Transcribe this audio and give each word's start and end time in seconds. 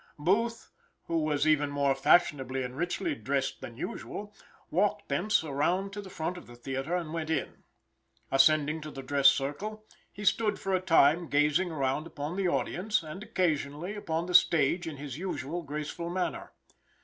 Booth 0.17 0.71
who 1.03 1.19
was 1.19 1.47
even 1.47 1.69
more 1.69 1.93
fashionably 1.93 2.63
and 2.63 2.75
richly 2.75 3.13
dressed 3.13 3.61
than 3.61 3.77
usual, 3.77 4.33
walked 4.71 5.09
thence 5.09 5.43
around 5.43 5.93
to 5.93 6.01
the 6.01 6.09
front 6.09 6.37
of 6.37 6.47
the 6.47 6.55
theater, 6.55 6.95
and 6.95 7.13
went 7.13 7.29
in. 7.29 7.63
Ascending 8.31 8.81
to 8.81 8.89
the 8.89 9.03
dress 9.03 9.27
circle, 9.27 9.85
he 10.11 10.25
stood 10.25 10.57
for 10.59 10.71
a 10.71 10.77
little 10.77 10.87
time 10.87 11.27
gazing 11.27 11.69
around 11.69 12.07
upon 12.07 12.35
the 12.35 12.47
audience 12.47 13.03
and 13.03 13.21
occasionally 13.21 13.93
upon 13.95 14.25
the 14.25 14.33
stage 14.33 14.87
in 14.87 14.97
his 14.97 15.19
usual 15.19 15.61
graceful 15.61 16.09
manner. 16.09 16.51